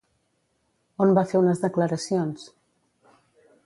[1.05, 2.51] On va fer unes declaracions?